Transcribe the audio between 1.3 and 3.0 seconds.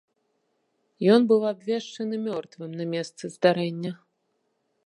быў абвешчаны мёртвым на